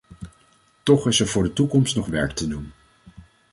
Toch 0.83 1.07
is 1.07 1.19
er 1.19 1.27
voor 1.27 1.43
de 1.43 1.53
toekomst 1.53 1.95
nog 1.95 2.05
werk 2.07 2.31
te 2.31 2.47
doen. 2.47 2.71